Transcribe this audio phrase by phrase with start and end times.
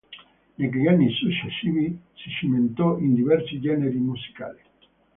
[0.55, 4.59] Negli anni successivi si cimentò in diversi generi musicali.